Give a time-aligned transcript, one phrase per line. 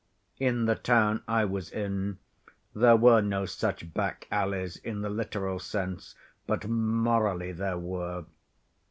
[0.39, 2.17] In the town I was in,
[2.73, 6.15] there were no such back‐alleys in the literal sense,
[6.47, 8.25] but morally there were.